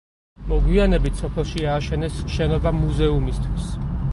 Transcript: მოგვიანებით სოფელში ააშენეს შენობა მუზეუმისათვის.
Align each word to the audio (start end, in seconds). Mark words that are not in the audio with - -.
მოგვიანებით 0.51 1.19
სოფელში 1.21 1.67
ააშენეს 1.73 2.17
შენობა 2.37 2.73
მუზეუმისათვის. 2.79 3.71